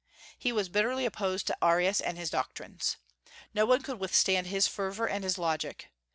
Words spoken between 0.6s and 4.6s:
bitterly opposed to Arius and his doctrines. No one could withstand